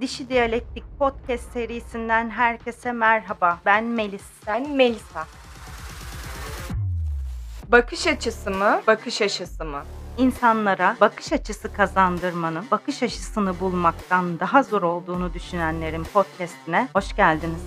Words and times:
Dişi 0.00 0.28
Diyalektik 0.28 0.84
Podcast 0.98 1.52
serisinden 1.52 2.30
herkese 2.30 2.92
merhaba. 2.92 3.58
Ben 3.66 3.84
Melis. 3.84 4.24
Ben 4.46 4.70
Melisa. 4.70 5.26
Bakış 7.68 8.06
açısı 8.06 8.50
mı, 8.50 8.80
bakış 8.86 9.22
açısı 9.22 9.64
mı? 9.64 9.82
İnsanlara 10.18 10.96
bakış 11.00 11.32
açısı 11.32 11.72
kazandırmanın, 11.72 12.64
bakış 12.70 13.02
açısını 13.02 13.60
bulmaktan 13.60 14.40
daha 14.40 14.62
zor 14.62 14.82
olduğunu 14.82 15.34
düşünenlerin 15.34 16.04
podcastine 16.04 16.88
hoş 16.92 17.16
geldiniz. 17.16 17.62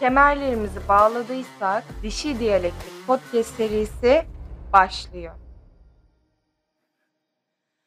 Kemerlerimizi 0.00 0.88
bağladıysak 0.88 1.84
Dişi 2.02 2.40
Diyalektik 2.40 3.06
Podcast 3.06 3.56
serisi 3.56 4.24
başlıyor. 4.72 5.34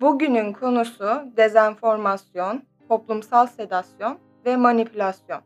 Bugünün 0.01 0.53
konusu 0.53 1.23
dezenformasyon, 1.37 2.63
toplumsal 2.93 3.47
sedasyon 3.47 4.17
ve 4.45 4.55
manipülasyon. 4.57 5.41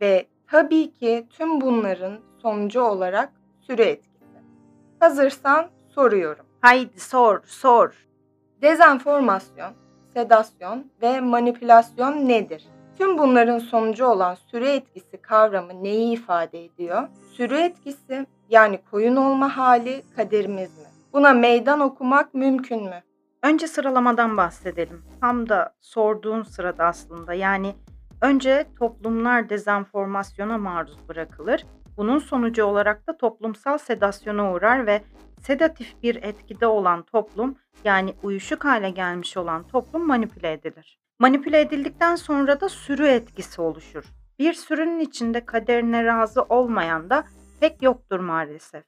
Ve 0.00 0.26
tabii 0.46 0.92
ki 0.92 1.26
tüm 1.30 1.60
bunların 1.60 2.18
sonucu 2.42 2.82
olarak 2.82 3.32
süre 3.60 3.84
etkisi. 3.84 4.24
Hazırsan 5.00 5.66
soruyorum. 5.88 6.46
Haydi 6.60 7.00
sor, 7.00 7.40
sor. 7.46 8.06
Dezenformasyon, 8.62 9.72
sedasyon 10.14 10.84
ve 11.02 11.20
manipülasyon 11.20 12.28
nedir? 12.28 12.64
Tüm 12.98 13.18
bunların 13.18 13.58
sonucu 13.58 14.06
olan 14.06 14.34
süre 14.34 14.74
etkisi 14.74 15.16
kavramı 15.22 15.82
neyi 15.84 16.12
ifade 16.14 16.64
ediyor? 16.64 17.08
Süre 17.32 17.60
etkisi 17.60 18.26
yani 18.48 18.78
koyun 18.90 19.16
olma 19.16 19.56
hali 19.56 20.02
kaderimiz 20.16 20.78
mi? 20.78 20.86
Buna 21.12 21.32
meydan 21.32 21.80
okumak 21.80 22.34
mümkün 22.34 22.82
mü? 22.82 23.02
Önce 23.44 23.66
sıralamadan 23.66 24.36
bahsedelim. 24.36 25.02
Tam 25.20 25.48
da 25.48 25.74
sorduğun 25.80 26.42
sırada 26.42 26.84
aslında 26.84 27.34
yani 27.34 27.74
önce 28.20 28.66
toplumlar 28.78 29.48
dezenformasyona 29.48 30.58
maruz 30.58 30.98
bırakılır. 31.08 31.66
Bunun 31.96 32.18
sonucu 32.18 32.64
olarak 32.64 33.06
da 33.06 33.16
toplumsal 33.16 33.78
sedasyona 33.78 34.52
uğrar 34.52 34.86
ve 34.86 35.02
sedatif 35.40 36.02
bir 36.02 36.16
etkide 36.22 36.66
olan 36.66 37.02
toplum 37.02 37.56
yani 37.84 38.14
uyuşuk 38.22 38.64
hale 38.64 38.90
gelmiş 38.90 39.36
olan 39.36 39.62
toplum 39.62 40.06
manipüle 40.06 40.52
edilir. 40.52 40.98
Manipüle 41.18 41.60
edildikten 41.60 42.16
sonra 42.16 42.60
da 42.60 42.68
sürü 42.68 43.06
etkisi 43.06 43.60
oluşur. 43.60 44.04
Bir 44.38 44.52
sürünün 44.52 45.00
içinde 45.00 45.46
kaderine 45.46 46.04
razı 46.04 46.42
olmayan 46.42 47.10
da 47.10 47.24
pek 47.60 47.82
yoktur 47.82 48.20
maalesef. 48.20 48.84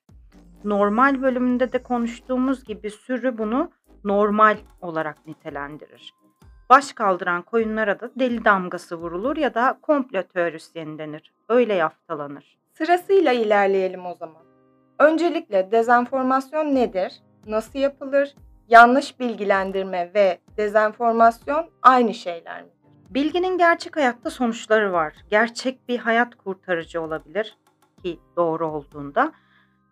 Normal 0.64 1.22
bölümünde 1.22 1.72
de 1.72 1.82
konuştuğumuz 1.82 2.64
gibi 2.64 2.90
sürü 2.90 3.38
bunu 3.38 3.70
normal 4.06 4.56
olarak 4.80 5.26
nitelendirir. 5.26 6.14
Baş 6.70 6.92
kaldıran 6.92 7.42
koyunlara 7.42 8.00
da 8.00 8.10
deli 8.16 8.44
damgası 8.44 8.96
vurulur 8.96 9.36
ya 9.36 9.54
da 9.54 9.78
komplo 9.82 10.22
teorisyeni 10.22 10.98
denir. 10.98 11.34
Öyle 11.48 11.74
yaftalanır. 11.74 12.58
Sırasıyla 12.72 13.32
ilerleyelim 13.32 14.06
o 14.06 14.14
zaman. 14.14 14.42
Öncelikle 14.98 15.70
dezenformasyon 15.72 16.74
nedir? 16.74 17.22
Nasıl 17.46 17.78
yapılır? 17.78 18.34
Yanlış 18.68 19.20
bilgilendirme 19.20 20.10
ve 20.14 20.38
dezenformasyon 20.56 21.70
aynı 21.82 22.14
şeyler 22.14 22.62
mi? 22.62 22.68
Bilginin 23.10 23.58
gerçek 23.58 23.96
hayatta 23.96 24.30
sonuçları 24.30 24.92
var. 24.92 25.14
Gerçek 25.30 25.88
bir 25.88 25.98
hayat 25.98 26.34
kurtarıcı 26.34 27.02
olabilir 27.02 27.56
ki 28.02 28.20
doğru 28.36 28.66
olduğunda. 28.66 29.32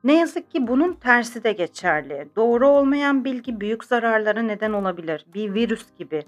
Ne 0.05 0.19
yazık 0.19 0.51
ki 0.51 0.67
bunun 0.67 0.93
tersi 0.93 1.45
de 1.45 1.53
geçerli. 1.53 2.29
Doğru 2.37 2.69
olmayan 2.69 3.25
bilgi 3.25 3.61
büyük 3.61 3.85
zararlara 3.85 4.43
neden 4.43 4.73
olabilir. 4.73 5.27
Bir 5.35 5.55
virüs 5.55 5.87
gibi 5.99 6.23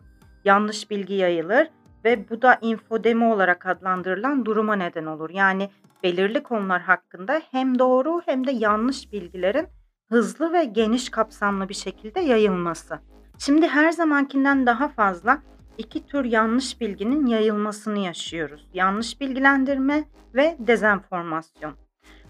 yanlış 0.45 0.91
bilgi 0.91 1.15
yayılır 1.15 1.69
ve 2.05 2.31
bu 2.31 2.43
da 2.43 2.59
infodemi 2.63 3.25
olarak 3.25 3.67
adlandırılan 3.67 4.45
duruma 4.45 4.77
neden 4.77 5.07
olur. 5.07 5.31
Yani 5.31 5.71
belirli 6.03 6.43
konular 6.43 6.83
hakkında 6.83 7.43
hem 7.51 7.79
doğru 7.79 8.23
hem 8.27 8.47
de 8.47 8.51
yanlış 8.51 9.13
bilgilerin 9.13 9.67
hızlı 10.09 10.53
ve 10.53 10.65
geniş 10.65 11.09
kapsamlı 11.09 11.69
bir 11.69 11.75
şekilde 11.75 12.21
yayılması. 12.21 12.99
Şimdi 13.39 13.69
her 13.69 13.93
zamankinden 13.93 14.67
daha 14.67 14.89
fazla 14.89 15.43
iki 15.79 16.07
tür 16.07 16.25
yanlış 16.25 16.81
bilginin 16.81 17.27
yayılmasını 17.27 17.99
yaşıyoruz. 17.99 18.67
Yanlış 18.75 19.21
bilgilendirme 19.21 20.05
ve 20.35 20.57
dezenformasyon. 20.59 21.86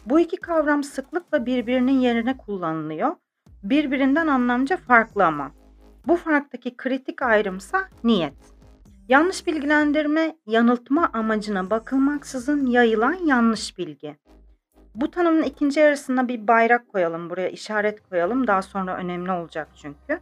Bu 0.07 0.21
iki 0.21 0.37
kavram 0.37 0.83
sıklıkla 0.83 1.47
birbirinin 1.47 2.01
yerine 2.01 2.37
kullanılıyor. 2.37 3.17
Birbirinden 3.63 4.27
anlamca 4.27 4.77
farklı 4.77 5.27
ama. 5.27 5.51
Bu 6.07 6.17
farktaki 6.17 6.77
kritik 6.77 7.23
ayrımsa 7.23 7.89
niyet. 8.05 8.35
Yanlış 9.09 9.47
bilgilendirme, 9.47 10.37
yanıltma 10.47 11.11
amacına 11.13 11.71
bakılmaksızın 11.71 12.67
yayılan 12.67 13.15
yanlış 13.27 13.79
bilgi. 13.79 14.17
Bu 14.95 15.11
tanımın 15.11 15.43
ikinci 15.43 15.81
yarısına 15.81 16.29
bir 16.29 16.49
bayrak 16.49 16.89
koyalım, 16.89 17.31
buraya 17.31 17.49
işaret 17.49 18.09
koyalım. 18.09 18.47
Daha 18.47 18.63
sonra 18.63 18.97
önemli 18.97 19.33
olacak 19.33 19.69
çünkü. 19.75 20.21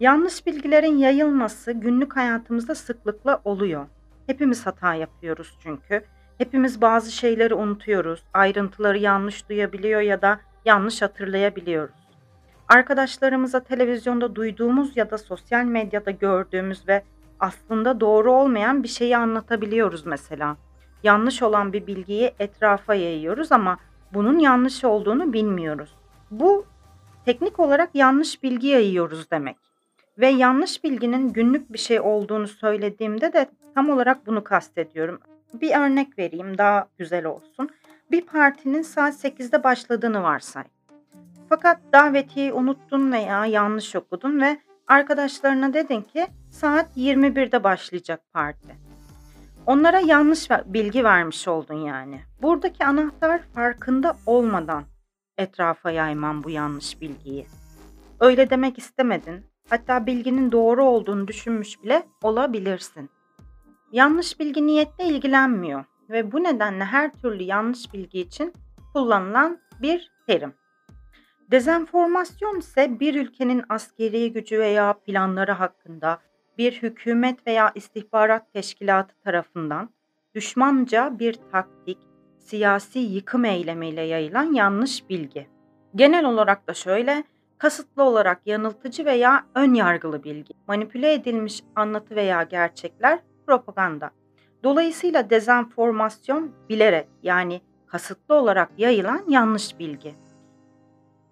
Yanlış 0.00 0.46
bilgilerin 0.46 0.96
yayılması 0.96 1.72
günlük 1.72 2.16
hayatımızda 2.16 2.74
sıklıkla 2.74 3.40
oluyor. 3.44 3.86
Hepimiz 4.26 4.66
hata 4.66 4.94
yapıyoruz 4.94 5.58
çünkü. 5.62 6.04
Hepimiz 6.38 6.80
bazı 6.80 7.12
şeyleri 7.12 7.54
unutuyoruz, 7.54 8.22
ayrıntıları 8.34 8.98
yanlış 8.98 9.48
duyabiliyor 9.48 10.00
ya 10.00 10.22
da 10.22 10.40
yanlış 10.64 11.02
hatırlayabiliyoruz. 11.02 11.94
Arkadaşlarımıza 12.68 13.60
televizyonda 13.60 14.34
duyduğumuz 14.34 14.96
ya 14.96 15.10
da 15.10 15.18
sosyal 15.18 15.64
medyada 15.64 16.10
gördüğümüz 16.10 16.88
ve 16.88 17.02
aslında 17.40 18.00
doğru 18.00 18.32
olmayan 18.32 18.82
bir 18.82 18.88
şeyi 18.88 19.16
anlatabiliyoruz 19.16 20.06
mesela. 20.06 20.56
Yanlış 21.02 21.42
olan 21.42 21.72
bir 21.72 21.86
bilgiyi 21.86 22.34
etrafa 22.38 22.94
yayıyoruz 22.94 23.52
ama 23.52 23.78
bunun 24.14 24.38
yanlış 24.38 24.84
olduğunu 24.84 25.32
bilmiyoruz. 25.32 25.94
Bu 26.30 26.66
teknik 27.24 27.60
olarak 27.60 27.90
yanlış 27.94 28.42
bilgi 28.42 28.66
yayıyoruz 28.66 29.30
demek. 29.30 29.56
Ve 30.18 30.26
yanlış 30.26 30.84
bilginin 30.84 31.32
günlük 31.32 31.72
bir 31.72 31.78
şey 31.78 32.00
olduğunu 32.00 32.48
söylediğimde 32.48 33.32
de 33.32 33.46
tam 33.74 33.90
olarak 33.90 34.26
bunu 34.26 34.44
kastediyorum. 34.44 35.20
Bir 35.60 35.76
örnek 35.76 36.18
vereyim 36.18 36.58
daha 36.58 36.88
güzel 36.98 37.24
olsun. 37.24 37.70
Bir 38.10 38.26
partinin 38.26 38.82
saat 38.82 39.14
8'de 39.24 39.64
başladığını 39.64 40.22
varsay. 40.22 40.64
Fakat 41.48 41.80
davetiyeyi 41.92 42.52
unuttun 42.52 43.12
veya 43.12 43.46
yanlış 43.46 43.96
okudun 43.96 44.40
ve 44.40 44.58
arkadaşlarına 44.86 45.74
dedin 45.74 46.00
ki 46.00 46.26
saat 46.50 46.96
21'de 46.96 47.64
başlayacak 47.64 48.20
parti. 48.32 48.76
Onlara 49.66 50.00
yanlış 50.00 50.50
bilgi 50.66 51.04
vermiş 51.04 51.48
oldun 51.48 51.74
yani. 51.74 52.20
Buradaki 52.42 52.84
anahtar 52.84 53.40
farkında 53.54 54.16
olmadan 54.26 54.84
etrafa 55.38 55.90
yayman 55.90 56.44
bu 56.44 56.50
yanlış 56.50 57.00
bilgiyi. 57.00 57.46
Öyle 58.20 58.50
demek 58.50 58.78
istemedin. 58.78 59.44
Hatta 59.70 60.06
bilginin 60.06 60.52
doğru 60.52 60.84
olduğunu 60.84 61.28
düşünmüş 61.28 61.82
bile 61.82 62.06
olabilirsin. 62.22 63.10
Yanlış 63.92 64.40
bilgi 64.40 64.66
niyetle 64.66 65.04
ilgilenmiyor 65.04 65.84
ve 66.10 66.32
bu 66.32 66.42
nedenle 66.42 66.84
her 66.84 67.12
türlü 67.12 67.42
yanlış 67.42 67.92
bilgi 67.92 68.20
için 68.20 68.52
kullanılan 68.92 69.60
bir 69.82 70.12
terim. 70.26 70.54
Dezenformasyon 71.50 72.58
ise 72.58 73.00
bir 73.00 73.14
ülkenin 73.14 73.62
askeri 73.68 74.32
gücü 74.32 74.58
veya 74.58 74.92
planları 74.92 75.52
hakkında 75.52 76.18
bir 76.58 76.72
hükümet 76.72 77.46
veya 77.46 77.72
istihbarat 77.74 78.52
teşkilatı 78.52 79.14
tarafından 79.24 79.90
düşmanca 80.34 81.18
bir 81.18 81.38
taktik, 81.52 81.98
siyasi 82.38 82.98
yıkım 82.98 83.44
eylemiyle 83.44 84.02
yayılan 84.02 84.52
yanlış 84.52 85.08
bilgi. 85.08 85.48
Genel 85.94 86.24
olarak 86.24 86.68
da 86.68 86.74
şöyle, 86.74 87.24
kasıtlı 87.58 88.02
olarak 88.02 88.46
yanıltıcı 88.46 89.04
veya 89.04 89.46
ön 89.54 89.74
yargılı 89.74 90.24
bilgi, 90.24 90.54
manipüle 90.68 91.12
edilmiş 91.12 91.62
anlatı 91.76 92.16
veya 92.16 92.42
gerçekler 92.42 93.18
propaganda. 93.46 94.10
Dolayısıyla 94.64 95.30
dezenformasyon 95.30 96.52
bilerek 96.68 97.08
yani 97.22 97.60
kasıtlı 97.86 98.34
olarak 98.34 98.70
yayılan 98.78 99.24
yanlış 99.28 99.78
bilgi. 99.78 100.14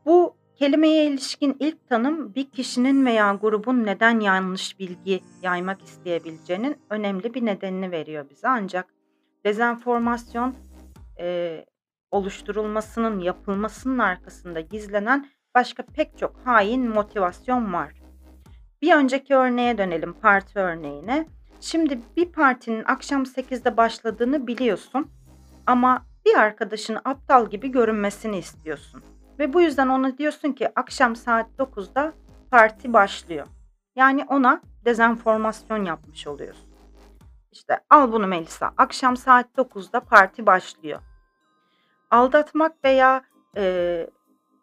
Bu 0.06 0.36
kelimeye 0.56 1.06
ilişkin 1.06 1.56
ilk 1.60 1.88
tanım 1.88 2.34
bir 2.34 2.50
kişinin 2.50 3.06
veya 3.06 3.32
grubun 3.32 3.84
neden 3.84 4.20
yanlış 4.20 4.78
bilgi 4.78 5.20
yaymak 5.42 5.82
isteyebileceğinin 5.82 6.76
önemli 6.90 7.34
bir 7.34 7.44
nedenini 7.44 7.90
veriyor 7.90 8.30
bize. 8.30 8.48
Ancak 8.48 8.86
dezenformasyon 9.44 10.54
e, 11.18 11.64
oluşturulmasının, 12.10 13.18
yapılmasının 13.18 13.98
arkasında 13.98 14.60
gizlenen 14.60 15.28
başka 15.54 15.82
pek 15.82 16.18
çok 16.18 16.36
hain 16.44 16.88
motivasyon 16.88 17.72
var. 17.72 17.92
Bir 18.82 18.94
önceki 18.94 19.34
örneğe 19.34 19.78
dönelim, 19.78 20.12
parti 20.12 20.58
örneğine. 20.58 21.26
Şimdi 21.64 22.00
bir 22.16 22.32
partinin 22.32 22.84
akşam 22.84 23.22
8'de 23.22 23.76
başladığını 23.76 24.46
biliyorsun 24.46 25.10
ama 25.66 26.06
bir 26.26 26.34
arkadaşını 26.34 27.00
aptal 27.04 27.50
gibi 27.50 27.70
görünmesini 27.70 28.38
istiyorsun. 28.38 29.02
Ve 29.38 29.52
bu 29.52 29.60
yüzden 29.60 29.88
ona 29.88 30.18
diyorsun 30.18 30.52
ki 30.52 30.68
akşam 30.76 31.16
saat 31.16 31.46
9'da 31.58 32.12
parti 32.50 32.92
başlıyor. 32.92 33.46
Yani 33.96 34.24
ona 34.28 34.60
dezenformasyon 34.84 35.84
yapmış 35.84 36.26
oluyorsun. 36.26 36.68
İşte 37.52 37.80
al 37.90 38.12
bunu 38.12 38.26
Melisa. 38.26 38.72
Akşam 38.76 39.16
saat 39.16 39.46
9'da 39.56 40.00
parti 40.00 40.46
başlıyor. 40.46 41.00
Aldatmak 42.10 42.84
veya 42.84 43.22
e, 43.56 44.06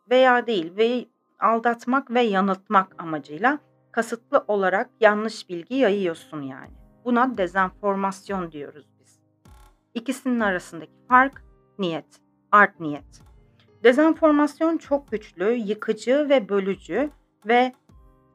veya 0.10 0.48
değil 0.48 0.78
ve 0.78 1.06
aldatmak 1.40 2.12
ve 2.12 2.22
yanıltmak 2.22 2.96
amacıyla 2.98 3.60
kasıtlı 3.92 4.44
olarak 4.48 4.90
yanlış 5.00 5.50
bilgi 5.50 5.76
yayıyorsun 5.76 6.42
yani. 6.42 6.81
Buna 7.06 7.38
dezenformasyon 7.38 8.52
diyoruz 8.52 8.86
biz. 9.00 9.20
İkisinin 9.94 10.40
arasındaki 10.40 10.92
fark 11.08 11.44
niyet, 11.80 12.06
art 12.52 12.80
niyet. 12.80 13.22
Dezenformasyon 13.84 14.78
çok 14.78 15.12
güçlü, 15.12 15.52
yıkıcı 15.52 16.30
ve 16.30 16.50
bölücü 16.50 17.10
ve 17.48 17.74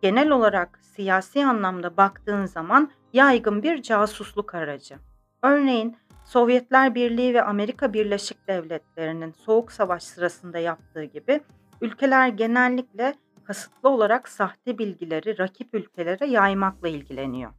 genel 0.02 0.30
olarak 0.30 0.80
siyasi 0.82 1.46
anlamda 1.46 1.96
baktığın 1.96 2.46
zaman 2.46 2.90
yaygın 3.12 3.62
bir 3.62 3.82
casusluk 3.82 4.54
aracı. 4.54 4.96
Örneğin 5.42 5.96
Sovyetler 6.24 6.94
Birliği 6.94 7.34
ve 7.34 7.42
Amerika 7.42 7.92
Birleşik 7.92 8.48
Devletleri'nin 8.48 9.32
Soğuk 9.32 9.72
Savaş 9.72 10.02
sırasında 10.02 10.58
yaptığı 10.58 11.04
gibi 11.04 11.40
ülkeler 11.80 12.28
genellikle 12.28 13.14
kasıtlı 13.44 13.88
olarak 13.88 14.28
sahte 14.28 14.78
bilgileri 14.78 15.38
rakip 15.38 15.74
ülkelere 15.74 16.26
yaymakla 16.26 16.88
ilgileniyor. 16.88 17.52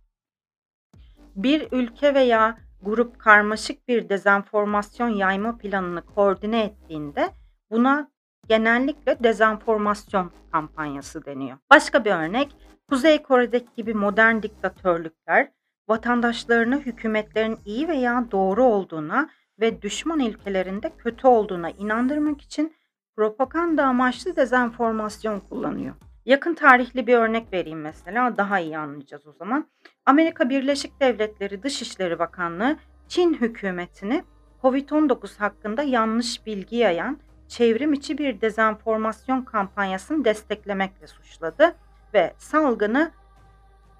Bir 1.38 1.68
ülke 1.72 2.14
veya 2.14 2.58
grup 2.82 3.20
karmaşık 3.20 3.88
bir 3.88 4.10
dezenformasyon 4.10 5.10
yayma 5.10 5.58
planını 5.58 6.02
koordine 6.02 6.64
ettiğinde 6.64 7.30
buna 7.72 8.12
genellikle 8.48 9.24
dezenformasyon 9.24 10.32
kampanyası 10.52 11.26
deniyor. 11.26 11.58
Başka 11.72 12.06
bir 12.06 12.12
örnek, 12.12 12.56
Kuzey 12.90 13.24
Kore'deki 13.24 13.68
gibi 13.76 13.94
modern 13.94 14.42
diktatörlükler 14.42 15.52
vatandaşlarını 15.88 16.80
hükümetlerin 16.80 17.58
iyi 17.66 17.88
veya 17.88 18.26
doğru 18.32 18.64
olduğuna 18.64 19.30
ve 19.60 19.82
düşman 19.82 20.20
ülkelerinde 20.20 20.92
kötü 20.98 21.28
olduğuna 21.28 21.70
inandırmak 21.70 22.42
için 22.42 22.76
propaganda 23.16 23.86
amaçlı 23.86 24.36
dezenformasyon 24.36 25.40
kullanıyor. 25.40 25.96
Yakın 26.28 26.54
tarihli 26.54 27.08
bir 27.08 27.18
örnek 27.18 27.54
vereyim 27.54 27.82
mesela 27.82 28.38
daha 28.38 28.60
iyi 28.60 28.78
anlayacağız 28.78 29.28
o 29.28 29.32
zaman. 29.32 29.68
Amerika 30.06 30.50
Birleşik 30.50 31.02
Devletleri 31.02 31.64
Dışişleri 31.64 32.20
Bakanlığı 32.20 32.78
Çin 33.08 33.34
hükümetini 33.34 34.24
COVID-19 34.62 35.40
hakkında 35.40 35.84
yanlış 35.84 36.46
bilgi 36.46 36.76
yayan 36.76 37.18
çevrim 37.48 37.94
içi 37.94 38.18
bir 38.18 38.42
dezenformasyon 38.42 39.42
kampanyasını 39.42 40.26
desteklemekle 40.26 41.08
suçladı 41.08 41.76
ve 42.14 42.34
salgını 42.38 43.12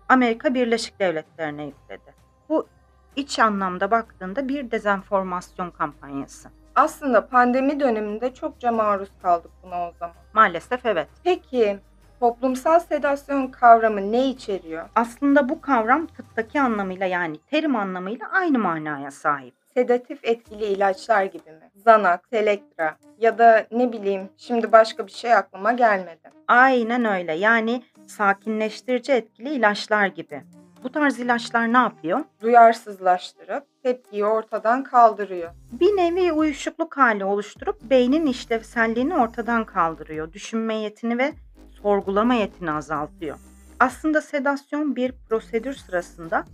Amerika 0.10 0.54
Birleşik 0.54 1.00
Devletleri'ne 1.00 1.66
yükledi. 1.66 2.14
Bu 2.50 2.68
iç 3.16 3.40
anlamda 3.40 3.92
baktığında 3.92 4.48
bir 4.48 4.72
dezenformasyon 4.72 5.72
kampanyası. 5.72 6.50
Aslında 6.76 7.28
pandemi 7.28 7.80
döneminde 7.80 8.34
çokça 8.34 8.72
maruz 8.72 9.10
kaldık 9.22 9.52
buna 9.64 9.88
o 9.88 9.94
zaman. 10.00 10.16
Maalesef 10.34 10.86
evet. 10.86 11.08
Peki 11.24 11.80
toplumsal 12.20 12.80
sedasyon 12.80 13.48
kavramı 13.48 14.12
ne 14.12 14.28
içeriyor? 14.30 14.90
Aslında 14.96 15.50
bu 15.50 15.62
kavram 15.62 16.08
tıptaki 16.08 16.62
anlamıyla 16.62 17.06
yani 17.06 17.38
terim 17.38 17.76
anlamıyla 17.76 18.28
aynı 18.32 18.60
manaya 18.60 19.12
sahip. 19.12 19.54
Sedatif 19.74 20.20
etkili 20.24 20.66
ilaçlar 20.66 21.24
gibi 21.24 21.52
mi? 21.52 21.72
Xanax, 21.76 22.20
Selektra 22.30 22.96
ya 23.20 23.38
da 23.38 23.68
ne 23.72 23.92
bileyim 23.92 24.30
şimdi 24.38 24.72
başka 24.72 25.08
bir 25.08 25.12
şey 25.12 25.34
aklıma 25.34 25.72
gelmedi. 25.72 26.32
Aynen 26.48 27.06
öyle. 27.06 27.34
Yani 27.34 27.84
sakinleştirici 28.08 29.12
etkili 29.12 29.50
ilaçlar 29.50 30.08
gibi. 30.08 30.44
Bu 30.84 30.92
tarz 30.92 31.20
ilaçlar 31.20 31.74
ne 31.74 31.78
yapıyor? 31.78 32.20
Duyarsızlaştırıp 32.42 33.64
tepkiyi 33.84 34.26
ortadan 34.26 34.84
kaldırıyor. 34.84 35.52
Bir 35.72 35.98
nevi 35.98 36.32
uyuşukluk 36.32 36.98
hali 36.98 37.26
oluşturup 37.26 37.82
beynin 37.82 38.26
işlevselliğini 38.26 39.16
ortadan 39.16 39.66
kaldırıyor. 39.66 40.34
Düşünme 40.34 40.76
yetini 40.76 41.18
ve 41.18 41.34
sorgulama 41.82 42.34
yetini 42.34 42.72
azaltıyor. 42.72 43.38
Aslında 43.80 44.22
sedasyon 44.22 44.96
bir 44.96 45.14
prosedür 45.30 45.74
sırasında 45.74 46.46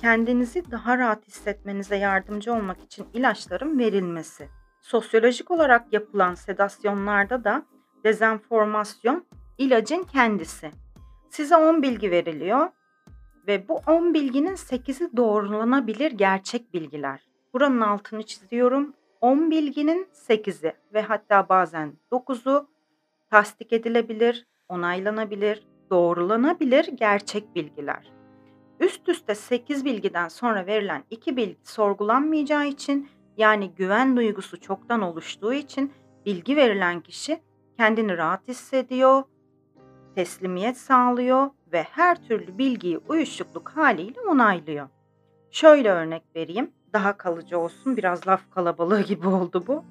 kendinizi 0.00 0.70
daha 0.70 0.98
rahat 0.98 1.26
hissetmenize 1.26 1.96
yardımcı 1.96 2.52
olmak 2.52 2.84
için 2.84 3.06
ilaçların 3.14 3.78
verilmesi. 3.78 4.48
Sosyolojik 4.80 5.50
olarak 5.50 5.92
yapılan 5.92 6.34
sedasyonlarda 6.34 7.44
da 7.44 7.62
dezenformasyon 8.04 9.26
ilacın 9.58 10.02
kendisi. 10.02 10.70
Size 11.30 11.56
10 11.56 11.82
bilgi 11.82 12.10
veriliyor 12.10 12.68
ve 13.46 13.68
bu 13.68 13.80
10 13.86 14.14
bilginin 14.14 14.54
8'i 14.54 15.16
doğrulanabilir 15.16 16.12
gerçek 16.12 16.74
bilgiler. 16.74 17.20
Buranın 17.54 17.80
altını 17.80 18.22
çiziyorum. 18.22 18.94
10 19.20 19.50
bilginin 19.50 20.08
8'i 20.28 20.72
ve 20.94 21.02
hatta 21.02 21.48
bazen 21.48 21.92
9'u 22.12 22.68
tasdik 23.30 23.72
edilebilir, 23.72 24.46
onaylanabilir, 24.68 25.66
doğrulanabilir 25.90 26.84
gerçek 26.84 27.54
bilgiler. 27.54 28.12
Üst 28.80 29.08
üste 29.08 29.34
8 29.34 29.84
bilgiden 29.84 30.28
sonra 30.28 30.66
verilen 30.66 31.04
2 31.10 31.36
bilgi 31.36 31.58
sorgulanmayacağı 31.64 32.66
için 32.66 33.08
yani 33.36 33.70
güven 33.70 34.16
duygusu 34.16 34.60
çoktan 34.60 35.02
oluştuğu 35.02 35.52
için 35.52 35.92
bilgi 36.26 36.56
verilen 36.56 37.00
kişi 37.00 37.40
kendini 37.76 38.16
rahat 38.16 38.48
hissediyor, 38.48 39.22
teslimiyet 40.14 40.76
sağlıyor 40.76 41.50
ve 41.72 41.82
her 41.82 42.22
türlü 42.22 42.58
bilgiyi 42.58 42.98
uyuşukluk 42.98 43.68
haliyle 43.68 44.20
onaylıyor. 44.20 44.88
Şöyle 45.50 45.90
örnek 45.90 46.22
vereyim, 46.36 46.70
daha 46.92 47.16
kalıcı 47.16 47.58
olsun, 47.58 47.96
biraz 47.96 48.26
laf 48.26 48.50
kalabalığı 48.50 49.02
gibi 49.02 49.28
oldu 49.28 49.64
bu. 49.66 49.84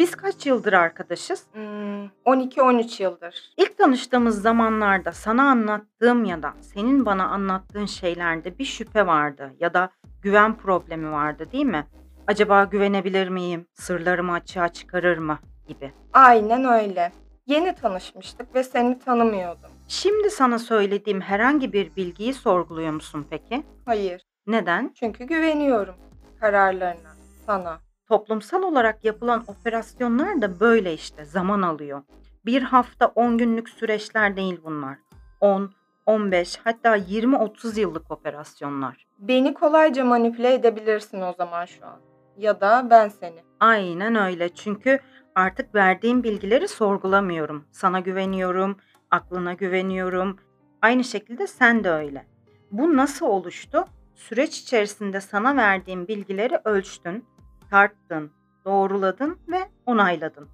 Biz 0.00 0.14
kaç 0.14 0.46
yıldır 0.46 0.72
arkadaşız? 0.72 1.46
Hmm, 1.52 2.06
12-13 2.26 3.02
yıldır. 3.02 3.52
İlk 3.56 3.78
tanıştığımız 3.78 4.42
zamanlarda 4.42 5.12
sana 5.12 5.50
anlattığım 5.50 6.24
ya 6.24 6.42
da 6.42 6.52
senin 6.60 7.06
bana 7.06 7.28
anlattığın 7.28 7.86
şeylerde 7.86 8.58
bir 8.58 8.64
şüphe 8.64 9.06
vardı 9.06 9.52
ya 9.58 9.74
da 9.74 9.90
güven 10.22 10.56
problemi 10.56 11.10
vardı 11.12 11.52
değil 11.52 11.64
mi? 11.64 11.86
Acaba 12.26 12.64
güvenebilir 12.64 13.28
miyim? 13.28 13.66
Sırlarımı 13.74 14.32
açığa 14.32 14.68
çıkarır 14.68 15.18
mı? 15.18 15.38
gibi. 15.68 15.92
Aynen 16.12 16.64
öyle. 16.64 17.12
Yeni 17.46 17.74
tanışmıştık 17.74 18.54
ve 18.54 18.64
seni 18.64 18.98
tanımıyordum. 18.98 19.70
Şimdi 19.88 20.30
sana 20.30 20.58
söylediğim 20.58 21.20
herhangi 21.20 21.72
bir 21.72 21.96
bilgiyi 21.96 22.34
sorguluyor 22.34 22.92
musun 22.92 23.26
peki? 23.30 23.62
Hayır, 23.86 24.22
Neden? 24.46 24.92
çünkü 24.94 25.24
güveniyorum 25.24 25.94
kararlarına, 26.40 27.10
sana. 27.46 27.89
Toplumsal 28.10 28.62
olarak 28.62 29.04
yapılan 29.04 29.44
operasyonlar 29.46 30.42
da 30.42 30.60
böyle 30.60 30.94
işte 30.94 31.24
zaman 31.24 31.62
alıyor. 31.62 32.02
Bir 32.46 32.62
hafta 32.62 33.06
10 33.06 33.38
günlük 33.38 33.68
süreçler 33.68 34.36
değil 34.36 34.60
bunlar. 34.64 34.98
10, 35.40 35.70
15 36.06 36.58
hatta 36.64 36.96
20-30 36.96 37.80
yıllık 37.80 38.10
operasyonlar. 38.10 39.06
Beni 39.18 39.54
kolayca 39.54 40.04
manipüle 40.04 40.54
edebilirsin 40.54 41.20
o 41.20 41.32
zaman 41.32 41.64
şu 41.64 41.86
an. 41.86 42.00
Ya 42.36 42.60
da 42.60 42.86
ben 42.90 43.08
seni. 43.08 43.42
Aynen 43.60 44.14
öyle 44.14 44.48
çünkü 44.48 44.98
artık 45.34 45.74
verdiğim 45.74 46.22
bilgileri 46.22 46.68
sorgulamıyorum. 46.68 47.64
Sana 47.72 48.00
güveniyorum, 48.00 48.76
aklına 49.10 49.52
güveniyorum. 49.52 50.38
Aynı 50.82 51.04
şekilde 51.04 51.46
sen 51.46 51.84
de 51.84 51.90
öyle. 51.90 52.26
Bu 52.70 52.96
nasıl 52.96 53.26
oluştu? 53.26 53.84
Süreç 54.14 54.58
içerisinde 54.58 55.20
sana 55.20 55.56
verdiğim 55.56 56.08
bilgileri 56.08 56.58
ölçtün, 56.64 57.24
tarttın, 57.70 58.30
doğruladın 58.64 59.38
ve 59.48 59.68
onayladın. 59.86 60.48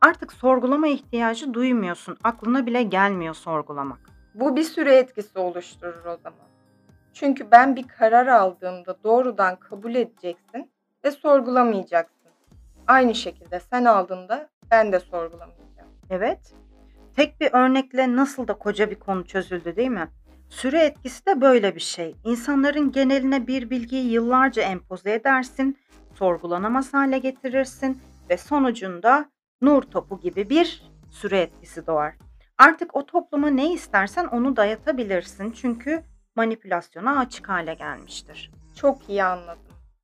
Artık 0.00 0.32
sorgulama 0.32 0.86
ihtiyacı 0.88 1.54
duymuyorsun. 1.54 2.16
Aklına 2.24 2.66
bile 2.66 2.82
gelmiyor 2.82 3.34
sorgulamak. 3.34 4.00
Bu 4.34 4.56
bir 4.56 4.62
süre 4.62 4.96
etkisi 4.96 5.38
oluşturur 5.38 6.04
o 6.04 6.16
zaman. 6.16 6.46
Çünkü 7.12 7.50
ben 7.50 7.76
bir 7.76 7.88
karar 7.88 8.26
aldığımda 8.26 8.96
doğrudan 9.04 9.56
kabul 9.56 9.94
edeceksin 9.94 10.70
ve 11.04 11.10
sorgulamayacaksın. 11.10 12.16
Aynı 12.86 13.14
şekilde 13.14 13.60
sen 13.60 13.84
aldığında 13.84 14.48
ben 14.70 14.92
de 14.92 15.00
sorgulamayacağım. 15.00 15.90
Evet. 16.10 16.54
Tek 17.16 17.40
bir 17.40 17.52
örnekle 17.52 18.16
nasıl 18.16 18.48
da 18.48 18.54
koca 18.54 18.90
bir 18.90 18.94
konu 18.94 19.24
çözüldü 19.24 19.76
değil 19.76 19.88
mi? 19.88 20.08
Süre 20.48 20.80
etkisi 20.80 21.26
de 21.26 21.40
böyle 21.40 21.74
bir 21.74 21.80
şey. 21.80 22.16
İnsanların 22.24 22.92
geneline 22.92 23.46
bir 23.46 23.70
bilgiyi 23.70 24.12
yıllarca 24.12 24.62
empoze 24.62 25.12
edersin, 25.12 25.78
sorgulanamaz 26.16 26.94
hale 26.94 27.18
getirirsin 27.18 28.02
ve 28.30 28.36
sonucunda 28.36 29.30
nur 29.60 29.82
topu 29.82 30.20
gibi 30.20 30.50
bir 30.50 30.82
süre 31.10 31.40
etkisi 31.40 31.86
doğar. 31.86 32.14
Artık 32.58 32.96
o 32.96 33.06
topluma 33.06 33.48
ne 33.48 33.72
istersen 33.72 34.24
onu 34.24 34.56
dayatabilirsin 34.56 35.50
çünkü 35.52 36.02
manipülasyona 36.36 37.18
açık 37.18 37.48
hale 37.48 37.74
gelmiştir. 37.74 38.50
Çok 38.74 39.08
iyi 39.08 39.24
anladım. 39.24 39.62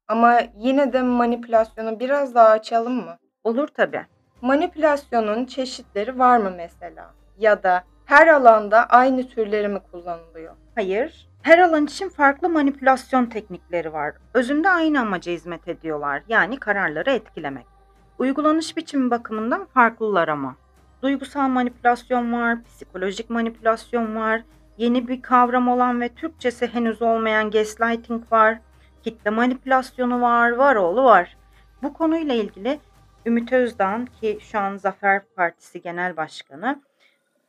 Ama 0.09 0.40
yine 0.59 0.92
de 0.92 1.02
manipülasyonu 1.02 2.00
biraz 2.00 2.35
daha 2.35 2.49
açalım 2.49 2.95
mı? 2.95 3.19
Olur 3.45 3.69
tabii. 3.69 4.07
Manipülasyonun 4.40 5.45
çeşitleri 5.47 6.19
var 6.19 6.38
mı 6.38 6.52
mesela? 6.57 7.14
Ya 7.38 7.62
da 7.62 7.85
her 8.04 8.26
alanda 8.26 8.87
aynı 8.87 9.28
türleri 9.28 9.69
mi 9.69 9.81
kullanılıyor? 9.90 10.57
Hayır, 10.75 11.28
Her 11.42 11.58
alan 11.58 11.84
için 11.84 12.08
farklı 12.08 12.49
manipülasyon 12.49 13.26
teknikleri 13.26 13.92
var. 13.92 14.14
Özünde 14.34 14.68
aynı 14.70 15.00
amaca 15.00 15.32
hizmet 15.32 15.68
ediyorlar. 15.68 16.22
Yani 16.28 16.56
kararları 16.56 17.11
etkilemek. 17.11 17.66
Uygulanış 18.18 18.76
biçimi 18.76 19.11
bakımından 19.11 19.64
farklılar 19.64 20.28
ama. 20.28 20.56
Duygusal 21.02 21.49
manipülasyon 21.49 22.32
var, 22.32 22.64
psikolojik 22.64 23.30
manipülasyon 23.30 24.16
var, 24.16 24.42
yeni 24.78 25.08
bir 25.08 25.22
kavram 25.22 25.68
olan 25.68 26.00
ve 26.00 26.08
Türkçesi 26.08 26.66
henüz 26.66 27.02
olmayan 27.02 27.50
gaslighting 27.50 28.32
var, 28.32 28.58
kitle 29.02 29.30
manipülasyonu 29.30 30.20
var, 30.20 30.50
var 30.50 30.76
oğlu 30.76 31.04
var. 31.04 31.37
Bu 31.82 31.92
konuyla 31.92 32.34
ilgili 32.34 32.80
Ümit 33.26 33.52
Özdağ'ın 33.52 34.06
ki 34.06 34.38
şu 34.40 34.58
an 34.58 34.76
Zafer 34.76 35.22
Partisi 35.37 35.82
Genel 35.82 36.16
Başkanı 36.16 36.82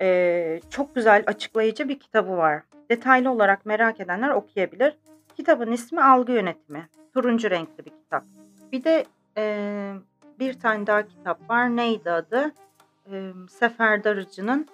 eee, 0.01 0.61
çok 0.69 0.95
güzel 0.95 1.23
açıklayıcı 1.27 1.89
bir 1.89 1.99
kitabı 1.99 2.37
var. 2.37 2.63
Detaylı 2.89 3.31
olarak 3.31 3.65
merak 3.65 3.99
edenler 3.99 4.29
okuyabilir. 4.29 4.97
Kitabın 5.37 5.71
ismi 5.71 6.03
Algı 6.03 6.31
Yönetimi. 6.31 6.89
Turuncu 7.13 7.49
renkli 7.49 7.85
bir 7.85 7.91
kitap. 7.91 8.23
Bir 8.71 8.83
de 8.83 9.05
eee, 9.37 9.93
bir 10.39 10.59
tane 10.59 10.87
daha 10.87 11.07
kitap 11.07 11.49
var. 11.49 11.75
Neydi 11.75 12.11
adı? 12.11 12.51
Eee, 13.11 13.33
Sefer 13.49 14.03
Darıcı'nın 14.03 14.67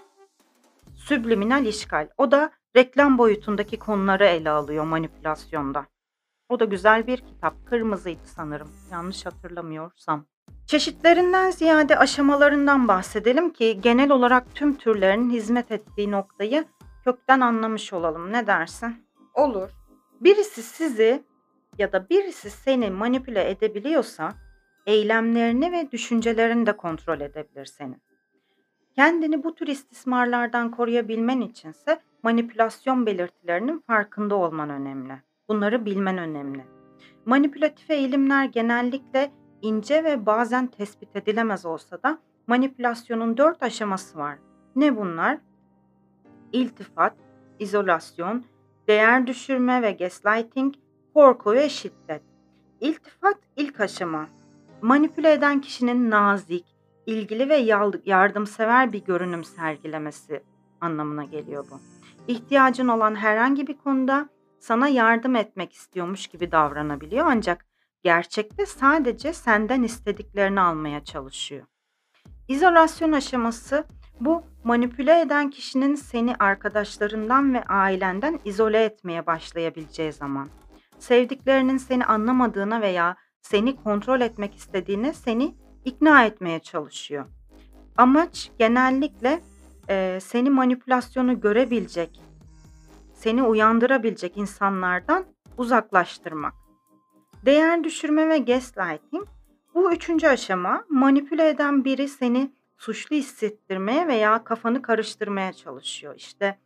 Sübliminal 0.95 1.65
İşgal. 1.65 2.07
O 2.17 2.31
da 2.31 2.51
reklam 2.75 3.17
boyutundaki 3.17 3.79
konuları 3.79 4.25
ele 4.25 4.49
alıyor 4.49 4.83
manipülasyonda. 4.83 5.85
O 6.49 6.59
da 6.59 6.65
güzel 6.65 7.07
bir 7.07 7.17
kitap. 7.17 7.53
Kırmızıydı 7.65 8.25
sanırım. 8.25 8.71
Yanlış 8.91 9.25
hatırlamıyorsam. 9.25 10.25
Çeşitlerinden 10.69 11.51
ziyade 11.51 11.97
aşamalarından 11.97 12.87
bahsedelim 12.87 13.49
ki 13.49 13.79
genel 13.81 14.11
olarak 14.11 14.55
tüm 14.55 14.75
türlerin 14.75 15.29
hizmet 15.29 15.71
ettiği 15.71 16.11
noktayı 16.11 16.65
kökten 17.03 17.39
anlamış 17.39 17.93
olalım. 17.93 18.33
Ne 18.33 18.47
dersin? 18.47 18.95
Olur. 19.33 19.69
Birisi 20.21 20.63
sizi 20.63 21.23
ya 21.77 21.91
da 21.91 22.09
birisi 22.09 22.49
seni 22.49 22.89
manipüle 22.89 23.49
edebiliyorsa 23.49 24.33
eylemlerini 24.85 25.71
ve 25.71 25.91
düşüncelerini 25.91 26.65
de 26.65 26.77
kontrol 26.77 27.21
edebilir 27.21 27.65
senin. 27.65 28.01
Kendini 28.95 29.43
bu 29.43 29.55
tür 29.55 29.67
istismarlardan 29.67 30.71
koruyabilmen 30.71 31.41
içinse 31.41 31.99
manipülasyon 32.23 33.05
belirtilerinin 33.05 33.79
farkında 33.87 34.35
olman 34.35 34.69
önemli. 34.69 35.13
Bunları 35.47 35.85
bilmen 35.85 36.17
önemli. 36.17 36.65
Manipülatif 37.25 37.89
eğilimler 37.89 38.45
genellikle 38.45 39.31
ince 39.61 40.03
ve 40.03 40.25
bazen 40.25 40.67
tespit 40.67 41.15
edilemez 41.15 41.65
olsa 41.65 42.03
da 42.03 42.19
manipülasyonun 42.47 43.37
dört 43.37 43.63
aşaması 43.63 44.17
var. 44.17 44.37
Ne 44.75 44.97
bunlar? 44.97 45.37
İltifat, 46.51 47.13
izolasyon, 47.59 48.45
değer 48.87 49.27
düşürme 49.27 49.81
ve 49.81 49.91
gaslighting, 49.91 50.75
korku 51.13 51.53
ve 51.53 51.69
şiddet. 51.69 52.21
İltifat 52.81 53.37
ilk 53.55 53.79
aşama. 53.79 54.27
Manipüle 54.81 55.33
eden 55.33 55.61
kişinin 55.61 56.09
nazik, 56.09 56.65
ilgili 57.05 57.49
ve 57.49 57.57
yardımsever 58.05 58.93
bir 58.93 59.05
görünüm 59.05 59.43
sergilemesi 59.43 60.43
anlamına 60.81 61.23
geliyor 61.23 61.65
bu. 61.71 61.79
İhtiyacın 62.27 62.87
olan 62.87 63.15
herhangi 63.15 63.67
bir 63.67 63.77
konuda 63.77 64.29
sana 64.59 64.87
yardım 64.87 65.35
etmek 65.35 65.73
istiyormuş 65.73 66.27
gibi 66.27 66.51
davranabiliyor 66.51 67.25
ancak 67.29 67.65
gerçekte 68.03 68.65
sadece 68.65 69.33
senden 69.33 69.83
istediklerini 69.83 70.61
almaya 70.61 71.03
çalışıyor. 71.03 71.65
İzolasyon 72.47 73.11
aşaması 73.11 73.85
bu 74.19 74.43
manipüle 74.63 75.21
eden 75.21 75.49
kişinin 75.49 75.95
seni 75.95 76.35
arkadaşlarından 76.35 77.53
ve 77.53 77.63
ailenden 77.63 78.39
izole 78.45 78.83
etmeye 78.83 79.25
başlayabileceği 79.25 80.13
zaman. 80.13 80.49
Sevdiklerinin 80.99 81.77
seni 81.77 82.05
anlamadığına 82.05 82.81
veya 82.81 83.15
seni 83.41 83.75
kontrol 83.75 84.21
etmek 84.21 84.55
istediğine 84.55 85.13
seni 85.13 85.55
ikna 85.85 86.25
etmeye 86.25 86.59
çalışıyor. 86.59 87.25
Amaç 87.97 88.51
genellikle 88.59 89.41
e, 89.89 90.19
seni 90.21 90.49
manipülasyonu 90.49 91.41
görebilecek, 91.41 92.21
seni 93.13 93.43
uyandırabilecek 93.43 94.37
insanlardan 94.37 95.25
uzaklaştırmak. 95.57 96.58
Değer 97.45 97.83
düşürme 97.83 98.29
ve 98.29 98.37
gaslighting 98.37 99.27
bu 99.73 99.93
üçüncü 99.93 100.27
aşama 100.27 100.83
manipüle 100.89 101.49
eden 101.49 101.85
biri 101.85 102.07
seni 102.07 102.51
suçlu 102.77 103.15
hissettirmeye 103.15 104.07
veya 104.07 104.43
kafanı 104.43 104.81
karıştırmaya 104.81 105.53
çalışıyor. 105.53 106.15
İşte 106.17 106.57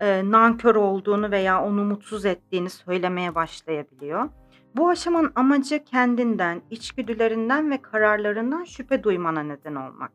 e, 0.00 0.30
nankör 0.30 0.74
olduğunu 0.74 1.30
veya 1.30 1.64
onu 1.64 1.84
mutsuz 1.84 2.24
ettiğini 2.24 2.70
söylemeye 2.70 3.34
başlayabiliyor. 3.34 4.28
Bu 4.76 4.88
aşamanın 4.88 5.32
amacı 5.34 5.84
kendinden, 5.84 6.62
içgüdülerinden 6.70 7.70
ve 7.70 7.82
kararlarından 7.82 8.64
şüphe 8.64 9.02
duymana 9.02 9.42
neden 9.42 9.74
olmak. 9.74 10.12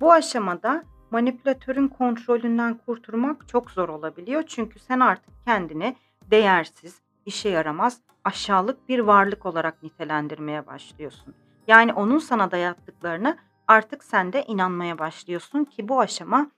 Bu 0.00 0.12
aşamada 0.12 0.84
manipülatörün 1.10 1.88
kontrolünden 1.88 2.78
kurtulmak 2.86 3.48
çok 3.48 3.70
zor 3.70 3.88
olabiliyor. 3.88 4.42
Çünkü 4.46 4.78
sen 4.78 5.00
artık 5.00 5.34
kendini 5.44 5.96
değersiz, 6.30 7.00
işe 7.26 7.48
yaramaz, 7.48 8.00
aşağılık 8.24 8.88
bir 8.88 8.98
varlık 8.98 9.46
olarak 9.46 9.82
nitelendirmeye 9.82 10.66
başlıyorsun. 10.66 11.34
Yani 11.66 11.92
onun 11.92 12.18
sana 12.18 12.50
dayattıklarını 12.50 13.36
artık 13.68 14.04
sen 14.04 14.32
de 14.32 14.44
inanmaya 14.48 14.98
başlıyorsun 14.98 15.64
ki 15.64 15.88
bu 15.88 16.00
aşama 16.00 16.50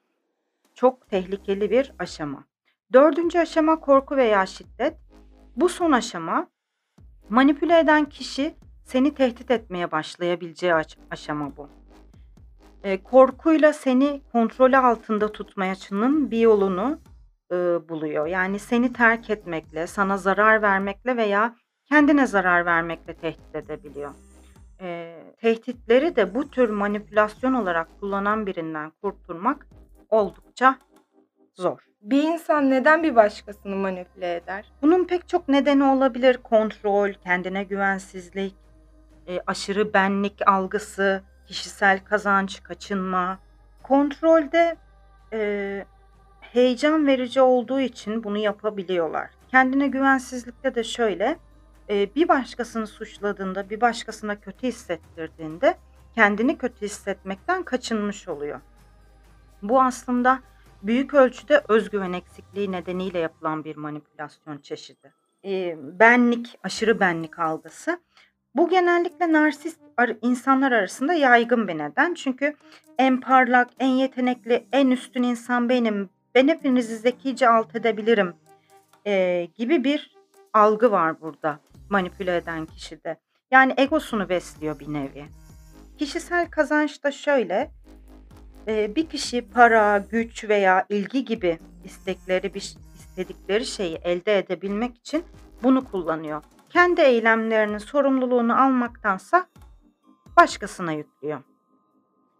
çok 0.75 1.09
tehlikeli 1.11 1.71
bir 1.71 1.93
aşama. 1.99 2.45
Dördüncü 2.93 3.39
aşama 3.39 3.81
korku 3.81 4.17
veya 4.17 4.47
şiddet. 4.47 4.97
Bu 5.57 5.69
son 5.69 5.93
aşama 5.93 6.47
manipüle 7.29 7.79
eden 7.79 8.05
kişi 8.05 8.55
seni 8.85 9.15
tehdit 9.15 9.51
etmeye 9.51 9.93
başlayabileceği 9.93 10.75
aş- 10.75 10.99
aşama 11.11 11.57
bu. 11.57 11.69
E, 12.85 13.03
korkuyla 13.03 13.73
seni 13.73 14.23
kontrolü 14.33 14.77
altında 14.77 15.33
tutmayasının 15.33 16.31
bir 16.31 16.39
yolunu 16.39 16.99
e, 17.55 17.89
buluyor. 17.89 18.27
Yani 18.27 18.59
seni 18.59 18.93
terk 18.93 19.31
etmekle, 19.31 19.87
sana 19.87 20.17
zarar 20.17 20.63
vermekle 20.63 21.17
veya 21.17 21.57
kendine 21.89 22.27
zarar 22.27 22.67
vermekle 22.67 23.15
tehdit 23.15 23.55
edebiliyor. 23.55 24.11
E, 24.81 25.19
tehditleri 25.41 26.17
de 26.17 26.35
bu 26.35 26.51
tür 26.51 26.69
manipülasyon 26.69 27.55
olarak 27.55 28.01
kullanan 28.01 28.47
birinden 28.47 28.91
kurtulmak 28.91 29.67
oldukça 30.11 30.79
zor. 31.55 31.87
Bir 32.01 32.23
insan 32.23 32.71
neden 32.71 33.03
bir 33.03 33.17
başkasını 33.17 33.77
manipüle 33.77 34.37
eder? 34.37 34.73
Bunun 34.83 35.05
pek 35.05 35.29
çok 35.29 35.49
nedeni 35.49 35.85
olabilir. 35.85 36.37
Kontrol, 36.37 37.13
kendine 37.13 37.65
güvensizlik, 37.65 38.55
e, 39.29 39.41
aşırı 39.47 39.95
benlik 39.95 40.49
algısı, 40.49 41.23
kişisel 41.47 42.05
kazanç, 42.05 42.63
kaçınma. 42.63 43.39
Kontrolde 43.83 44.77
e, 45.33 45.85
heyecan 46.55 47.07
verici 47.07 47.41
olduğu 47.41 47.81
için 47.81 48.25
bunu 48.25 48.39
yapabiliyorlar. 48.39 49.31
Kendine 49.49 49.89
güvensizlikte 49.89 50.75
de 50.75 50.85
şöyle, 50.85 51.39
e, 51.91 52.15
bir 52.15 52.29
başkasını 52.29 52.87
suçladığında, 52.87 53.71
bir 53.71 53.81
başkasına 53.81 54.41
kötü 54.41 54.67
hissettirdiğinde 54.67 55.75
kendini 56.15 56.59
kötü 56.59 56.81
hissetmekten 56.87 57.63
kaçınmış 57.63 58.29
oluyor. 58.29 58.61
Bu 59.63 59.83
aslında 59.83 60.41
büyük 60.83 61.15
ölçüde 61.15 61.63
özgüven 61.69 62.13
eksikliği 62.13 62.73
nedeniyle 62.73 63.19
yapılan 63.19 63.65
bir 63.65 63.77
manipülasyon 63.77 64.59
çeşidi. 64.59 65.13
Eee, 65.43 65.79
benlik, 65.83 66.59
aşırı 66.63 67.01
benlik 67.01 67.39
algısı. 67.39 68.01
Bu 68.55 68.69
genellikle 68.69 69.33
narsist 69.33 69.81
ar- 69.97 70.17
insanlar 70.23 70.73
arasında 70.73 71.15
yaygın 71.15 71.69
bir 71.69 71.79
neden. 71.79 72.15
Çünkü 72.15 72.55
en 72.99 73.21
parlak, 73.21 73.69
en 73.79 73.89
yetenekli, 73.89 74.67
en 74.73 74.91
üstün 74.91 75.23
insan 75.23 75.69
benim. 75.69 76.11
Ben 76.35 76.49
hepinizi 76.49 76.97
zekice 76.97 77.49
alt 77.49 77.77
edebilirim 77.77 78.35
eee, 79.07 79.45
gibi 79.45 79.85
bir 79.85 80.17
algı 80.53 80.91
var 80.91 81.21
burada 81.21 81.61
manipüle 81.91 82.37
eden 82.37 82.67
kişide. 82.67 83.21
Yani 83.51 83.75
egosunu 83.77 84.29
besliyor 84.29 84.79
bir 84.81 84.93
nevi. 84.93 85.25
Kişisel 85.99 86.51
kazanç 86.51 87.05
da 87.05 87.13
şöyle, 87.13 87.71
Eee, 88.69 88.93
bir 88.97 89.09
kişi 89.09 89.49
para, 89.51 89.99
güç 89.99 90.45
veya 90.49 90.87
ilgi 90.89 91.25
gibi 91.25 91.59
istekleri, 91.85 92.55
bir 92.55 92.75
istedikleri 92.95 93.67
şeyi 93.67 93.97
elde 93.97 94.39
edebilmek 94.39 94.97
için 94.99 95.25
bunu 95.63 95.85
kullanıyor. 95.85 96.43
Kendi 96.71 97.01
eylemlerinin 97.01 97.79
sorumluluğunu 97.79 98.63
almaktansa 98.63 99.47
başkasına 100.37 100.93
yüklüyor. 100.93 101.43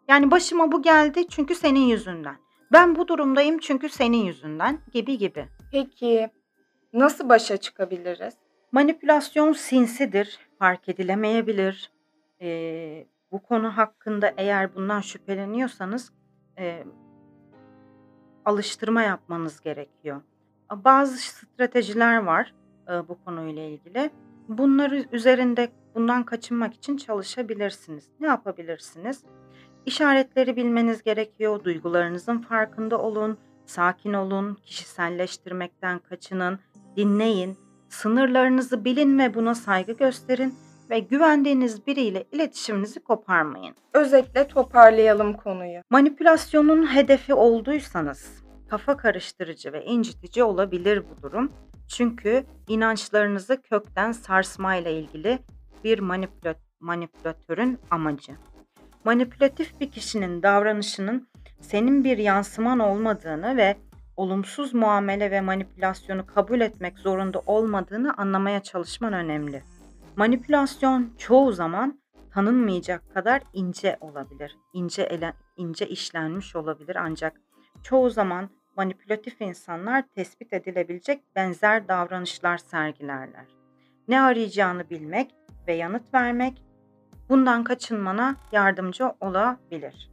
Yani 0.09 0.31
başıma 0.31 0.73
bu 0.73 0.83
geldi 0.83 1.29
çünkü 1.29 1.55
senin 1.55 1.81
yüzünden. 1.81 2.37
Ben 2.73 2.97
bu 2.97 3.09
durumdayım 3.09 3.59
çünkü 3.59 3.89
senin 3.89 4.25
yüzünden 4.25 4.79
gibi 4.93 5.19
gibi. 5.19 5.47
Peki 5.73 6.31
nasıl 6.93 7.29
başa 7.29 7.57
çıkabiliriz? 7.57 8.35
Manipülasyon 8.73 9.53
sinsidir, 9.53 10.39
fark 10.59 10.89
edilemeyebilir. 10.89 11.91
Eee, 12.41 13.07
bu 13.33 13.43
konu 13.43 13.77
hakkında 13.77 14.35
eğer 14.37 14.75
bundan 14.75 15.01
şüpheleniyorsanız 15.01 16.13
eee, 16.59 16.85
alıştırma 18.45 19.03
yapmanız 19.03 19.61
gerekiyor. 19.61 20.21
Bazı 20.73 21.19
stratejiler 21.19 22.17
var, 22.23 22.55
eee, 22.89 23.03
bu 23.09 23.25
konuyla 23.25 23.63
ilgili. 23.63 24.11
Bunları 24.49 25.05
üzerinde 25.13 25.69
bundan 25.95 26.23
kaçınmak 26.25 26.75
için 26.75 26.97
çalışabilirsiniz. 26.97 28.09
Ne 28.21 28.27
yapabilirsiniz? 28.27 29.25
İşaretleri 29.87 30.57
bilmeniz 30.57 31.03
gerekiyor, 31.03 31.65
duygularınızın 31.65 32.39
farkında 32.39 32.99
olun, 32.99 33.39
sakin 33.67 34.13
olun, 34.13 34.55
kişiselleştirmekten 34.55 35.99
kaçının, 35.99 36.59
dinleyin, 36.97 37.57
sınırlarınızı 37.89 38.85
bilin 38.85 39.19
ve 39.19 39.35
buna 39.35 39.55
saygı 39.55 39.93
gösterin 39.93 40.55
ve 40.91 40.99
güvendiğiniz 40.99 41.87
biriyle 41.87 42.25
iletişiminizi 42.33 43.01
koparmayın. 43.01 43.75
Özetle 43.93 44.49
toparlayalım 44.49 45.33
konuyu. 45.33 45.81
Manipülasyonun 45.91 46.95
hedefi 46.95 47.35
olduysanız 47.35 48.45
kafa 48.71 48.97
karıştırıcı 48.97 49.73
ve 49.73 49.85
incitici 49.85 50.45
olabilir 50.45 51.03
bu 51.11 51.23
durum. 51.23 51.53
Çünkü 51.89 52.45
inançlarınızı 52.69 53.63
kökten 53.63 54.13
sarsmayla 54.13 54.91
ilgili 54.91 55.39
bir 55.85 55.99
manipüla 55.99 56.55
manipülatörün 56.81 57.79
amacı. 57.91 58.33
Manipülatif 59.05 59.81
bir 59.81 59.91
kişinin 59.91 60.43
davranışının 60.43 61.29
senin 61.61 62.05
bir 62.05 62.19
yansıman 62.19 62.79
olmadığını 62.79 63.57
ve 63.57 63.77
olumsuz 64.17 64.75
muamele 64.75 65.31
ve 65.31 65.41
manipülasyonu 65.41 66.27
kabul 66.27 66.61
etmek 66.61 66.99
zorunda 66.99 67.43
olmadığını 67.47 68.15
anlamaya 68.17 68.63
çalışman 68.63 69.13
önemli. 69.13 69.63
Manipülasyon 70.17 71.13
çoğu 71.19 71.53
zaman 71.53 72.01
tanınmayacak 72.31 73.15
kadar 73.15 73.43
ince 73.53 73.97
olabilir. 74.01 74.57
İnce 74.73 75.03
ele 75.03 75.33
ince 75.57 75.89
işlenmiş 75.89 76.57
olabilir 76.57 76.97
ancak 76.97 77.41
çoğu 77.83 78.11
zaman 78.11 78.51
manipülatif 78.77 79.41
insanlar 79.41 80.05
tespit 80.15 80.53
edilebilecek 80.53 81.23
benzer 81.37 81.89
davranışlar 81.89 82.59
sergilerler. 82.59 83.47
Ne 84.09 84.21
arayacağını 84.21 84.91
bilmek 84.91 85.35
ve 85.69 85.75
yanıt 85.75 86.15
vermek 86.15 86.63
bundan 87.29 87.65
kaçınmana 87.65 88.37
yardımcı 88.53 89.13
olabilir. 89.21 90.11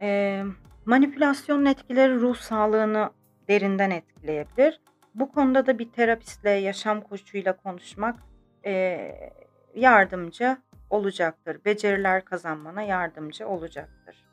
Eee, 0.00 0.44
manipülasyonun 0.86 1.64
etkileri 1.64 2.20
ruh 2.20 2.36
sağlığını 2.36 3.10
derinden 3.48 3.90
etkileyebilir. 3.90 4.80
Bu 5.14 5.32
konuda 5.32 5.66
da 5.66 5.78
bir 5.78 5.90
terapistle, 5.92 6.50
yaşam 6.50 7.00
koçuyla 7.00 7.56
konuşmak, 7.56 8.16
eee, 8.64 9.32
yardımcı 9.74 10.56
olacaktır. 10.90 11.64
Beceriler 11.64 12.24
kazanmana 12.24 12.82
yardımcı 12.82 13.48
olacaktır. 13.48 14.24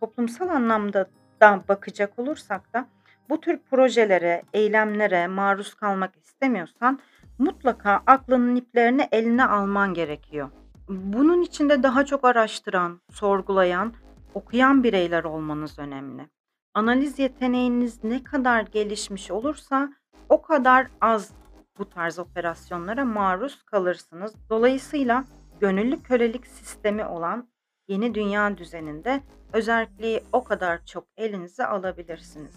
Toplumsal 0.00 0.48
anlamda 0.48 1.06
da 1.40 1.64
bakacak 1.68 2.18
olursak 2.18 2.72
da 2.74 2.86
bu 3.28 3.40
tür 3.40 3.58
projelere, 3.70 4.42
eylemlere 4.52 5.26
maruz 5.26 5.74
kalmak 5.74 6.16
istemiyorsan 6.16 6.98
mutlaka 7.38 8.02
aklının 8.06 8.56
iplerini 8.56 9.08
eline 9.12 9.44
alman 9.44 9.94
gerekiyor. 9.94 10.50
Bunun 10.88 11.42
için 11.42 11.68
de 11.68 11.82
daha 11.82 12.04
çok 12.06 12.24
araştıran, 12.24 13.00
sorgulayan, 13.10 13.94
okuyan 14.34 14.84
bireyler 14.84 15.24
olmanız 15.24 15.78
önemli. 15.78 16.28
Analiz 16.74 17.18
yeteneğiniz 17.18 18.04
ne 18.04 18.24
kadar 18.24 18.60
gelişmiş 18.60 19.30
olursa 19.30 19.92
o 20.28 20.42
kadar 20.42 20.86
az 21.00 21.32
bu 21.78 21.90
tarz 21.90 22.18
operasyonlara 22.18 23.04
maruz 23.04 23.62
kalırsınız. 23.62 24.34
Dolayısıyla 24.50 25.24
gönüllü 25.60 26.02
kölelik 26.02 26.46
sistemi 26.46 27.04
olan 27.04 27.48
yeni 27.88 28.14
dünya 28.14 28.58
düzeninde 28.58 29.22
özelliği 29.52 30.22
o 30.32 30.44
kadar 30.44 30.84
çok 30.84 31.04
elinize 31.16 31.66
alabilirsiniz. 31.66 32.54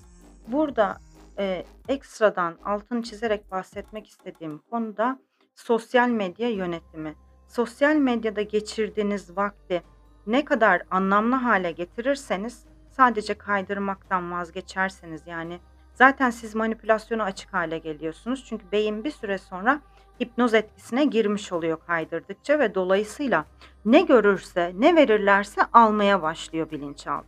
Burada, 0.48 0.98
eee, 1.40 1.66
ekstradan 1.88 2.58
altını 2.66 3.04
çizerek 3.04 3.52
bahsetmek 3.52 4.08
istediğim 4.08 4.58
konu 4.58 4.98
da 4.98 5.20
sosyal 5.56 6.10
medya 6.10 6.50
yönetimi. 6.50 7.16
Sosyal 7.50 7.96
medyada 7.96 8.42
geçirdiğiniz 8.42 9.38
vakti 9.38 9.84
ne 10.28 10.46
kadar 10.46 10.82
anlamlı 10.92 11.36
hale 11.36 11.72
getirirseniz, 11.72 12.66
sadece 12.92 13.34
kaydırmaktan 13.34 14.32
vazgeçerseniz, 14.32 15.22
yani 15.26 15.60
zaten 15.94 16.30
siz 16.30 16.56
manipülasyona 16.56 17.24
açık 17.24 17.54
hale 17.54 17.78
geliyorsunuz. 17.78 18.46
Çünkü 18.50 18.72
beyin 18.72 19.04
bir 19.04 19.12
süre 19.12 19.38
sonra 19.38 19.82
hipnoz 20.22 20.54
etkisine 20.54 21.06
girmiş 21.06 21.52
oluyor 21.52 21.78
kaydırdıkça 21.88 22.60
ve 22.60 22.76
dolayısıyla 22.76 23.46
ne 23.86 24.02
görürse, 24.02 24.74
ne 24.78 24.96
verirlerse 24.96 25.62
almaya 25.74 26.22
başlıyor 26.22 26.72
bilinçaltı. 26.72 27.28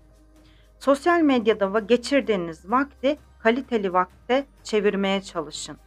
Sosyal 0.80 1.20
medyada 1.20 1.74
va 1.74 1.80
geçirdiğiniz 1.80 2.72
vakti 2.72 3.18
kaliteli 3.40 3.94
vakte 3.94 4.46
çevirmeye 4.64 5.22
çalışın. 5.22 5.78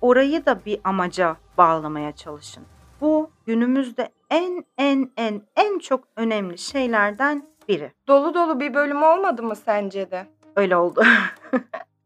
Orayı 0.00 0.46
da 0.46 0.64
bir 0.64 0.80
amaca 0.84 1.36
bağlamaya 1.58 2.12
çalışın. 2.12 2.64
Bu 3.00 3.30
günümüzde 3.48 4.08
en, 4.30 4.64
en, 4.78 5.10
en, 5.16 5.42
en 5.56 5.78
çok 5.78 6.04
önemli 6.16 6.58
şeylerden 6.58 7.42
biri. 7.68 7.92
Dolu 8.08 8.34
dolu 8.34 8.60
bir 8.60 8.74
bölüm 8.74 9.02
olmadı 9.02 9.42
mı 9.42 9.56
sence 9.56 10.10
de? 10.10 10.26
Öyle 10.56 10.76
oldu. 10.76 11.02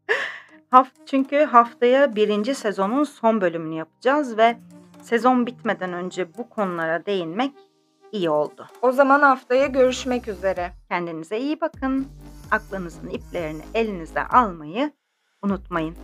Çünkü 1.05 1.43
haftaya 1.43 2.15
1. 2.15 2.53
sezonun 2.53 3.03
son 3.03 3.41
bölümünü 3.41 3.75
yapacağız 3.75 4.37
ve 4.37 4.57
sezon 5.01 5.45
bitmeden 5.45 5.93
önce 5.93 6.37
bu 6.37 6.49
konulara 6.49 7.05
değinmek 7.05 7.51
iyi 8.11 8.29
oldu. 8.29 8.67
O 8.81 8.91
zaman 8.91 9.21
haftaya 9.21 9.65
görüşmek 9.65 10.27
üzere. 10.27 10.71
Kendinize 10.89 11.39
iyi 11.39 11.61
bakın. 11.61 12.07
Aklınızın 12.51 13.09
iplerini 13.09 13.61
elinize 13.73 14.23
almayı 14.23 14.91
unutmayın. 15.41 15.95